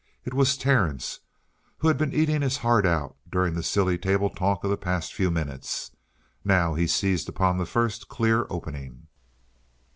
It 0.25 0.33
was 0.33 0.57
Terence, 0.57 1.19
who 1.77 1.87
had 1.87 1.95
been 1.99 2.11
eating 2.11 2.41
his 2.41 2.57
heart 2.57 2.87
out 2.87 3.17
during 3.31 3.53
the 3.53 3.61
silly 3.61 3.99
table 3.99 4.31
talk 4.31 4.63
of 4.63 4.71
the 4.71 4.75
past 4.75 5.13
few 5.13 5.29
minutes. 5.29 5.91
Now 6.43 6.73
he 6.73 6.87
seized 6.87 7.29
upon 7.29 7.59
the 7.59 7.67
first 7.67 8.07
clear 8.07 8.47
opening. 8.49 9.05